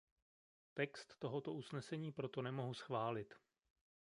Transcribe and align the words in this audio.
Text 0.73 1.15
tohoto 1.19 1.53
usnesení 1.53 2.11
proto 2.11 2.41
nemohu 2.41 2.73
schválit. 2.73 3.33